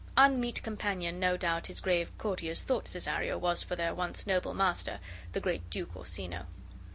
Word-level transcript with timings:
Unmeet 0.17 0.63
companion 0.63 1.19
no 1.19 1.37
doubt 1.37 1.67
his 1.67 1.79
grave 1.79 2.11
courtiers 2.17 2.63
thought 2.63 2.85
Cesario 2.87 3.37
was 3.37 3.61
for 3.61 3.75
their 3.75 3.93
once 3.93 4.25
noble 4.25 4.55
master, 4.55 4.99
the 5.33 5.39
great 5.39 5.69
Duke 5.69 5.95
Orsino. 5.95 6.47